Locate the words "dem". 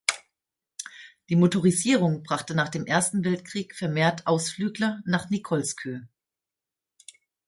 2.69-2.87